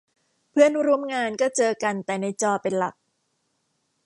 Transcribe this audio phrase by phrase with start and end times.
[0.51, 2.95] เพื่อนร่วมงานก็เจอกันแต่ในจอเป็นหลัก